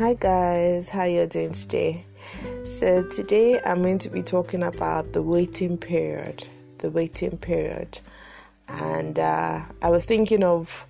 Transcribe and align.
Hi 0.00 0.14
guys, 0.14 0.88
how 0.88 1.04
you 1.04 1.26
doing 1.26 1.52
today? 1.52 2.06
So 2.62 3.06
today 3.06 3.60
I'm 3.66 3.82
going 3.82 3.98
to 3.98 4.08
be 4.08 4.22
talking 4.22 4.62
about 4.62 5.12
the 5.12 5.20
waiting 5.22 5.76
period. 5.76 6.48
The 6.78 6.90
waiting 6.90 7.36
period, 7.36 8.00
and 8.66 9.18
uh, 9.18 9.60
I 9.82 9.90
was 9.90 10.06
thinking 10.06 10.42
of 10.42 10.86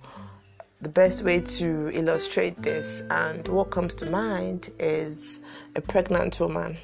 the 0.81 0.87
best 0.87 1.25
way 1.25 1.41
to 1.41 1.91
illustrate 1.93 2.61
this, 2.61 3.03
and 3.09 3.45
what 3.49 3.69
comes 3.69 3.95
to 3.95 4.09
mind 4.09 4.69
is 4.79 5.41
a 5.75 5.81
pregnant 5.81 6.39
woman. 6.39 6.77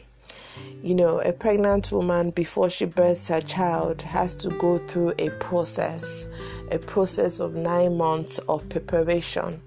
You 0.83 0.95
know, 0.95 1.21
a 1.21 1.31
pregnant 1.31 1.93
woman 1.93 2.31
before 2.31 2.69
she 2.69 2.83
births 2.83 3.29
her 3.29 3.39
child 3.39 4.01
has 4.01 4.35
to 4.35 4.49
go 4.49 4.79
through 4.79 5.13
a 5.17 5.29
process, 5.39 6.27
a 6.73 6.77
process 6.77 7.39
of 7.39 7.55
nine 7.55 7.95
months 7.95 8.37
of 8.49 8.67
preparation 8.67 9.61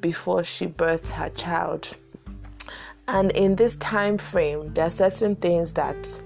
before 0.00 0.44
she 0.44 0.66
births 0.66 1.12
her 1.12 1.28
child. 1.30 1.96
And 3.08 3.32
in 3.32 3.56
this 3.56 3.76
time 3.76 4.18
frame, 4.18 4.72
there 4.74 4.86
are 4.86 4.90
certain 4.90 5.36
things 5.36 5.72
that 5.74 6.20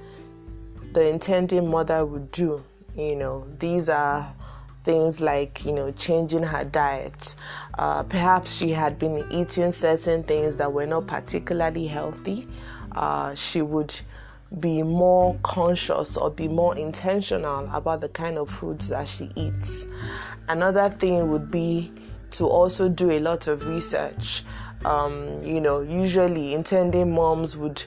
the 0.92 1.08
intending 1.08 1.70
mother 1.70 2.04
would 2.04 2.30
do. 2.30 2.62
You 2.96 3.16
know, 3.16 3.46
these 3.58 3.88
are 3.88 4.34
things 4.84 5.20
like 5.20 5.64
you 5.64 5.72
know 5.72 5.90
changing 5.92 6.42
her 6.42 6.62
diet 6.62 7.34
uh, 7.78 8.02
perhaps 8.02 8.54
she 8.54 8.70
had 8.70 8.98
been 8.98 9.26
eating 9.30 9.72
certain 9.72 10.22
things 10.22 10.56
that 10.58 10.72
were 10.72 10.86
not 10.86 11.06
particularly 11.06 11.86
healthy 11.86 12.46
uh, 12.92 13.34
she 13.34 13.62
would 13.62 13.98
be 14.60 14.82
more 14.82 15.36
conscious 15.42 16.16
or 16.16 16.30
be 16.30 16.46
more 16.46 16.76
intentional 16.76 17.68
about 17.72 18.02
the 18.02 18.08
kind 18.10 18.36
of 18.36 18.48
foods 18.48 18.88
that 18.88 19.08
she 19.08 19.30
eats 19.34 19.86
another 20.48 20.90
thing 20.90 21.30
would 21.30 21.50
be 21.50 21.90
to 22.34 22.46
also 22.46 22.88
do 22.88 23.10
a 23.10 23.18
lot 23.18 23.46
of 23.46 23.66
research. 23.66 24.44
Um, 24.84 25.42
you 25.42 25.60
know, 25.60 25.80
usually 25.80 26.54
intending 26.54 27.14
moms 27.14 27.56
would 27.56 27.82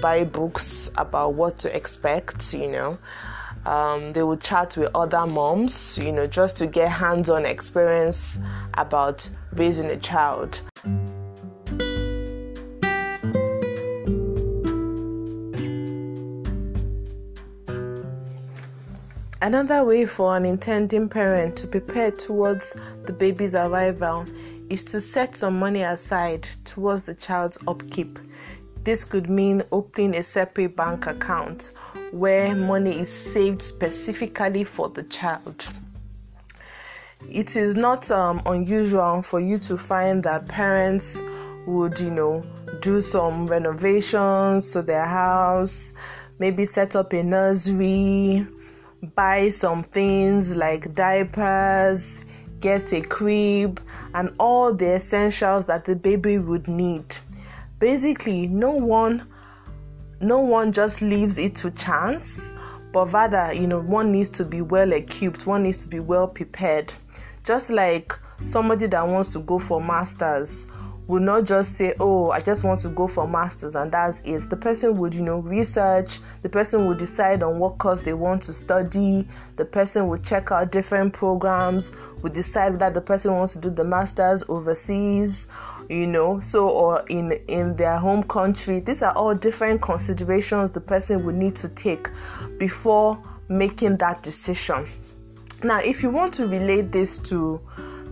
buy 0.00 0.24
books 0.24 0.90
about 0.96 1.34
what 1.34 1.58
to 1.58 1.76
expect, 1.76 2.54
you 2.54 2.70
know. 2.70 2.98
Um, 3.66 4.12
they 4.14 4.22
would 4.22 4.40
chat 4.40 4.76
with 4.76 4.90
other 4.94 5.26
moms, 5.26 5.98
you 5.98 6.12
know, 6.12 6.26
just 6.26 6.56
to 6.58 6.66
get 6.66 6.90
hands 6.90 7.28
on 7.28 7.44
experience 7.44 8.38
about 8.74 9.28
raising 9.52 9.86
a 9.90 9.96
child. 9.98 10.62
Another 19.42 19.84
way 19.84 20.04
for 20.04 20.36
an 20.36 20.44
intending 20.44 21.08
parent 21.08 21.56
to 21.56 21.66
prepare 21.66 22.10
towards 22.10 22.76
the 23.06 23.12
baby's 23.12 23.54
arrival 23.54 24.26
is 24.68 24.84
to 24.84 25.00
set 25.00 25.34
some 25.34 25.58
money 25.58 25.80
aside 25.80 26.46
towards 26.66 27.04
the 27.04 27.14
child's 27.14 27.56
upkeep. 27.66 28.18
This 28.84 29.02
could 29.02 29.30
mean 29.30 29.62
opening 29.72 30.14
a 30.14 30.22
separate 30.22 30.76
bank 30.76 31.06
account 31.06 31.72
where 32.10 32.54
money 32.54 33.00
is 33.00 33.10
saved 33.10 33.62
specifically 33.62 34.62
for 34.62 34.90
the 34.90 35.04
child. 35.04 35.72
It 37.26 37.56
is 37.56 37.74
not 37.74 38.10
um, 38.10 38.42
unusual 38.44 39.22
for 39.22 39.40
you 39.40 39.56
to 39.60 39.78
find 39.78 40.22
that 40.24 40.48
parents 40.48 41.22
would, 41.66 41.98
you 41.98 42.10
know, 42.10 42.44
do 42.82 43.00
some 43.00 43.46
renovations 43.46 44.70
to 44.72 44.82
their 44.82 45.06
house, 45.06 45.94
maybe 46.38 46.66
set 46.66 46.94
up 46.94 47.14
a 47.14 47.22
nursery 47.22 48.46
buy 49.14 49.48
some 49.48 49.82
things 49.82 50.56
like 50.56 50.94
diapers, 50.94 52.24
get 52.60 52.92
a 52.92 53.00
crib, 53.00 53.80
and 54.14 54.34
all 54.38 54.72
the 54.72 54.96
essentials 54.96 55.64
that 55.66 55.84
the 55.84 55.96
baby 55.96 56.38
would 56.38 56.68
need. 56.68 57.16
Basically, 57.78 58.46
no 58.46 58.70
one 58.70 59.26
no 60.22 60.38
one 60.38 60.70
just 60.70 61.00
leaves 61.00 61.38
it 61.38 61.54
to 61.54 61.70
chance, 61.70 62.52
but 62.92 63.10
rather, 63.10 63.54
you 63.54 63.66
know, 63.66 63.80
one 63.80 64.12
needs 64.12 64.28
to 64.30 64.44
be 64.44 64.60
well 64.60 64.92
equipped, 64.92 65.46
one 65.46 65.62
needs 65.62 65.78
to 65.84 65.88
be 65.88 65.98
well 65.98 66.28
prepared. 66.28 66.92
Just 67.42 67.70
like 67.70 68.12
somebody 68.44 68.86
that 68.86 69.08
wants 69.08 69.32
to 69.32 69.38
go 69.38 69.58
for 69.58 69.80
masters 69.80 70.66
would 71.10 71.22
not 71.22 71.44
just 71.44 71.74
say, 71.74 71.92
Oh, 71.98 72.30
I 72.30 72.40
just 72.40 72.62
want 72.62 72.78
to 72.80 72.88
go 72.88 73.08
for 73.08 73.26
masters 73.26 73.74
and 73.74 73.90
that's 73.90 74.20
it. 74.20 74.48
The 74.48 74.56
person 74.56 74.96
would, 74.98 75.12
you 75.12 75.22
know, 75.22 75.40
research, 75.40 76.20
the 76.42 76.48
person 76.48 76.86
would 76.86 76.98
decide 76.98 77.42
on 77.42 77.58
what 77.58 77.78
course 77.78 78.02
they 78.02 78.12
want 78.12 78.42
to 78.42 78.52
study, 78.52 79.26
the 79.56 79.64
person 79.64 80.06
would 80.06 80.22
check 80.22 80.52
out 80.52 80.70
different 80.70 81.12
programs, 81.12 81.90
would 82.22 82.32
decide 82.32 82.78
that 82.78 82.94
the 82.94 83.00
person 83.00 83.34
wants 83.34 83.54
to 83.54 83.58
do 83.58 83.70
the 83.70 83.82
masters 83.82 84.44
overseas, 84.48 85.48
you 85.88 86.06
know, 86.06 86.38
so 86.38 86.68
or 86.68 87.02
in 87.08 87.32
in 87.48 87.74
their 87.74 87.98
home 87.98 88.22
country. 88.22 88.78
These 88.78 89.02
are 89.02 89.12
all 89.12 89.34
different 89.34 89.82
considerations 89.82 90.70
the 90.70 90.80
person 90.80 91.24
would 91.24 91.34
need 91.34 91.56
to 91.56 91.68
take 91.70 92.08
before 92.58 93.20
making 93.48 93.96
that 93.96 94.22
decision. 94.22 94.86
Now, 95.64 95.80
if 95.80 96.04
you 96.04 96.10
want 96.10 96.34
to 96.34 96.46
relate 96.46 96.92
this 96.92 97.18
to 97.18 97.60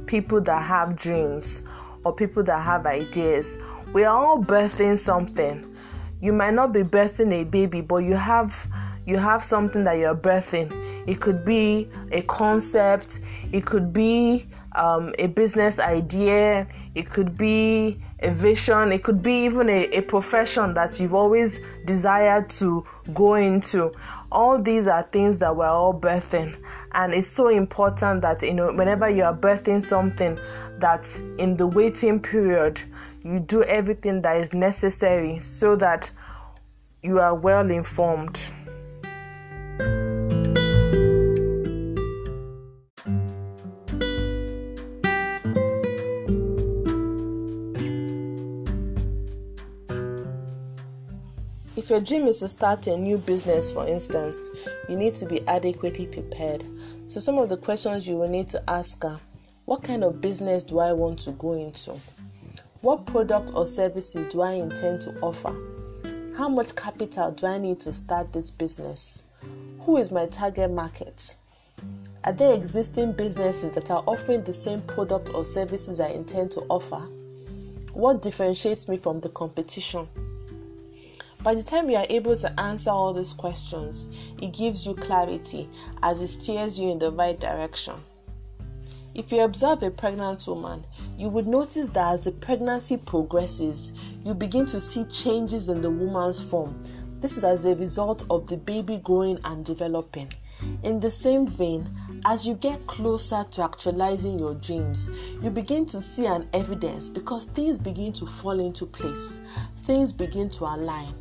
people 0.07 0.41
that 0.41 0.65
have 0.65 0.97
dreams, 0.97 1.63
or 2.05 2.15
people 2.15 2.43
that 2.45 2.61
have 2.61 2.87
ideas. 2.87 3.59
We 3.93 4.05
are 4.05 4.17
all 4.17 4.43
birthing 4.43 4.99
something. 4.99 5.75
You 6.21 6.33
might 6.33 6.55
not 6.55 6.73
be 6.73 6.83
birthing 6.83 7.33
a 7.33 7.45
baby, 7.45 7.81
but 7.81 7.99
you 7.99 8.15
have 8.15 8.69
you 9.07 9.17
have 9.17 9.43
something 9.43 9.85
that 9.85 9.97
you're 9.97 10.15
birthing. 10.15 10.71
It 11.09 11.21
could 11.21 11.43
be 11.43 11.89
a 12.13 12.21
concept, 12.23 13.21
it 13.53 13.65
could 13.65 13.91
be 13.91 14.47
um, 14.77 15.15
a 15.19 15.29
business 15.29 15.79
idea, 15.79 16.69
it 16.95 17.09
could 17.09 17.37
be 17.37 18.01
a 18.21 18.31
vision, 18.31 18.93
it 18.93 19.03
could 19.03 19.23
be 19.23 19.45
even 19.47 19.71
a, 19.71 19.87
a 19.97 20.03
profession 20.03 20.75
that 20.75 21.01
you've 21.01 21.15
always 21.15 21.61
desired 21.87 22.51
to 22.51 22.87
go 23.15 23.35
into. 23.35 23.93
All 24.31 24.61
these 24.61 24.87
are 24.87 25.05
things 25.05 25.39
that 25.39 25.57
we're 25.57 25.67
all 25.67 25.99
birthing, 25.99 26.57
and 26.93 27.15
it's 27.15 27.29
so 27.29 27.49
important 27.49 28.21
that 28.23 28.43
you 28.43 28.53
know 28.53 28.73
whenever 28.73 29.09
you 29.09 29.25
are 29.25 29.35
birthing 29.35 29.83
something, 29.83 30.39
that 30.81 31.07
in 31.39 31.57
the 31.57 31.67
waiting 31.67 32.21
period 32.21 32.83
you 33.23 33.41
do 33.41 33.63
everything 33.65 34.23
that 34.23 34.37
is 34.37 34.53
necessary 34.53 35.39
so 35.41 35.77
that 35.77 36.11
you 37.03 37.19
are 37.19 37.35
well 37.35 37.71
informed. 37.71 38.53
If 51.79 51.91
your 51.91 52.01
dream 52.01 52.27
is 52.27 52.41
to 52.41 52.49
start 52.49 52.87
a 52.87 52.99
new 52.99 53.19
business, 53.19 53.73
for 53.73 53.87
instance, 53.87 54.51
you 54.89 54.97
need 54.97 55.15
to 55.15 55.27
be 55.27 55.47
adequately 55.49 56.07
prepared. 56.07 56.65
So, 57.07 57.19
some 57.19 57.39
of 57.39 57.49
the 57.49 57.57
questions 57.57 58.07
you 58.07 58.17
will 58.17 58.29
need 58.29 58.51
to 58.51 58.63
ask 58.69 59.03
are 59.07 59.19
what 59.69 59.83
kind 59.83 60.03
of 60.03 60.23
business 60.23 60.63
do 60.63 60.79
I 60.79 60.95
want 60.95 61.19
to 61.21 61.33
go 61.33 61.53
into? 61.53 61.93
What 62.81 63.05
product 63.05 63.53
or 63.55 63.67
services 63.67 64.27
do 64.29 64.41
I 64.41 64.53
intend 64.53 65.03
to 65.03 65.21
offer? 65.21 65.55
How 66.39 66.49
much 66.49 66.75
capital 66.75 67.33
do 67.33 67.47
I 67.47 67.59
need 67.59 67.79
to 67.81 67.93
start 67.93 68.33
this 68.33 68.51
business? 68.51 69.25
Who 69.81 69.99
is 69.99 70.11
my 70.11 70.25
target 70.25 70.71
market? 70.71 71.37
Are 72.25 72.33
there 72.33 72.55
existing 72.55 73.13
businesses 73.13 73.73
that 73.73 73.91
are 73.91 74.03
offering 74.07 74.43
the 74.43 74.55
same 74.55 74.81
product 74.81 75.35
or 75.35 75.45
services 75.45 76.01
I 76.01 76.13
intend 76.13 76.51
to 76.53 76.63
offer? 76.71 77.07
What 77.93 78.23
differentiates 78.23 78.89
me 78.89 78.97
from 78.97 79.21
the 79.21 79.29
competition? 79.29 80.09
By 81.43 81.55
the 81.55 81.63
time 81.63 81.91
you 81.91 81.97
are 81.97 82.07
able 82.09 82.39
to 82.39 82.59
answer 82.59 82.89
all 82.89 83.13
these 83.13 83.35
questions, 83.35 84.09
it 84.41 84.55
gives 84.55 84.87
you 84.87 84.95
clarity 84.95 85.69
as 86.03 86.23
it 86.23 86.29
steers 86.29 86.81
you 86.81 86.91
in 86.91 86.99
the 86.99 87.13
right 87.13 87.39
direction. 87.39 87.97
If 89.19 89.33
you 89.33 89.41
observe 89.41 89.83
a 89.83 89.91
pregnant 89.91 90.47
woman, 90.47 90.85
you 91.17 91.29
would 91.29 91.49
notice 91.49 91.89
that 91.89 92.13
as 92.15 92.21
the 92.21 92.31
pregnancy 92.31 92.97
progresses, 92.97 93.93
you 94.25 94.33
begin 94.33 94.65
to 94.67 94.79
see 94.79 95.05
changes 95.07 95.69
in 95.69 95.81
the 95.81 95.91
woman's 95.91 96.41
form. 96.41 96.81
This 97.19 97.37
is 97.37 97.43
as 97.43 97.67
a 97.67 97.75
result 97.75 98.25
of 98.31 98.47
the 98.47 98.57
baby 98.57 98.99
growing 98.99 99.41
and 99.43 99.65
developing. 99.65 100.33
In 100.85 101.01
the 101.01 101.11
same 101.11 101.49
vein, 101.49 101.91
as 102.27 102.47
you 102.47 102.55
get 102.55 102.87
closer 102.87 103.43
to 103.43 103.65
actualizing 103.65 104.39
your 104.39 104.55
dreams, 104.55 105.11
you 105.43 105.51
begin 105.51 105.85
to 105.87 106.01
see 106.01 106.27
an 106.27 106.49
evidence 106.53 107.11
because 107.11 107.47
things 107.47 107.77
begin 107.77 108.13
to 108.13 108.25
fall 108.25 108.61
into 108.61 108.87
place, 108.87 109.41
things 109.79 110.13
begin 110.13 110.49
to 110.51 110.65
align. 110.65 111.13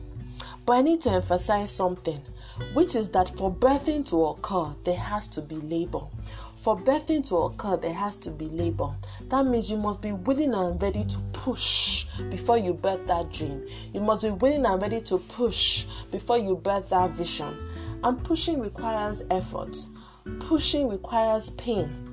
But 0.67 0.73
I 0.73 0.81
need 0.81 0.99
to 1.03 1.11
emphasize 1.11 1.71
something, 1.71 2.21
which 2.73 2.93
is 2.97 3.07
that 3.11 3.29
for 3.37 3.49
birthing 3.49 4.05
to 4.09 4.25
occur, 4.25 4.75
there 4.83 4.97
has 4.97 5.25
to 5.29 5.41
be 5.41 5.55
labor. 5.55 6.01
For 6.55 6.77
birthing 6.77 7.25
to 7.29 7.37
occur, 7.37 7.77
there 7.77 7.93
has 7.93 8.17
to 8.17 8.31
be 8.31 8.49
labor. 8.49 8.93
That 9.29 9.45
means 9.45 9.71
you 9.71 9.77
must 9.77 10.01
be 10.01 10.11
willing 10.11 10.53
and 10.53 10.83
ready 10.83 11.05
to 11.05 11.19
push 11.31 12.07
before 12.29 12.57
you 12.57 12.73
birth 12.73 13.07
that 13.07 13.31
dream. 13.31 13.65
You 13.93 14.01
must 14.01 14.23
be 14.23 14.31
willing 14.31 14.65
and 14.65 14.81
ready 14.81 14.99
to 15.03 15.17
push 15.17 15.85
before 16.11 16.37
you 16.37 16.57
birth 16.57 16.89
that 16.89 17.11
vision. 17.11 17.57
And 18.03 18.21
pushing 18.21 18.59
requires 18.59 19.23
effort, 19.31 19.77
pushing 20.41 20.89
requires 20.89 21.49
pain. 21.51 22.06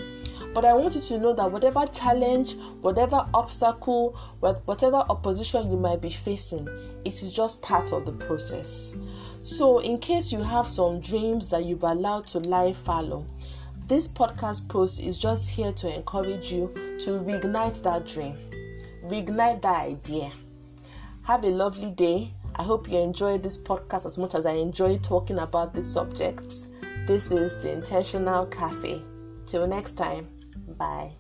But 0.55 0.65
I 0.65 0.73
want 0.73 0.95
you 0.95 1.01
to 1.01 1.19
know 1.19 1.33
that 1.33 1.51
whatever 1.51 1.85
challenge, 1.87 2.55
whatever 2.81 3.27
obstacle, 3.35 4.17
whatever 4.41 4.99
opposition 5.09 5.69
you 5.69 5.77
might 5.77 6.01
be 6.01 6.11
facing, 6.11 6.69
it 7.05 7.23
is 7.23 7.33
just 7.33 7.61
part 7.61 7.93
of 7.93 8.07
the 8.07 8.13
process. 8.13 8.95
So, 9.43 9.81
in 9.81 9.99
case 9.99 10.31
you 10.31 10.43
have 10.43 10.69
some 10.69 11.01
dreams 11.01 11.49
that 11.49 11.65
you've 11.65 11.83
allowed 11.83 12.29
to 12.29 12.39
lie 12.39 12.73
fallow, 12.73 13.27
this 13.89 14.07
podcast 14.07 14.69
post 14.69 15.03
is 15.03 15.19
just 15.19 15.51
here 15.51 15.73
to 15.73 15.93
encourage 15.93 16.53
you 16.53 16.73
to 17.01 17.19
reignite 17.19 17.83
that 17.83 18.07
dream, 18.07 18.39
reignite 19.09 19.61
that 19.63 19.87
idea. 19.87 20.31
Have 21.25 21.45
a 21.45 21.49
lovely 21.49 21.91
day. 21.91 22.33
I 22.55 22.63
hope 22.63 22.89
you 22.89 22.99
enjoy 22.99 23.39
this 23.39 23.61
podcast 23.61 24.07
as 24.07 24.19
much 24.19 24.37
as 24.37 24.47
I 24.47 24.53
enjoy 24.53 24.99
talking 24.99 25.41
about 25.41 25.75
this 25.75 25.93
subject. 25.93 26.69
This 27.07 27.33
is 27.33 27.61
the 27.61 27.73
Intentional 27.73 28.47
Cafe. 28.47 29.03
Till 29.47 29.67
next 29.67 29.93
time, 29.93 30.29
bye. 30.67 31.17